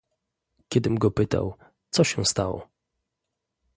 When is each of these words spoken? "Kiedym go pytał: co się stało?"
"Kiedym 0.69 0.97
go 0.97 1.11
pytał: 1.11 1.57
co 1.89 2.03
się 2.03 2.25
stało?" 2.25 2.67